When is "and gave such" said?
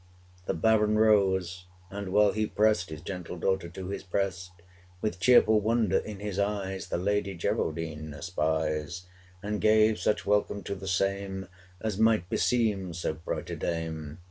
9.47-10.25